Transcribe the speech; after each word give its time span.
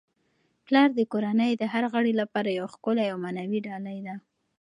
پلار 0.65 0.89
د 0.97 1.01
کورنی 1.11 1.51
د 1.57 1.63
هر 1.73 1.83
غړي 1.93 2.13
لپاره 2.21 2.49
یو 2.59 2.67
ښکلی 2.73 3.05
او 3.11 3.17
معنوي 3.25 3.59
ډالۍ 3.67 3.99
ده. 4.07 4.15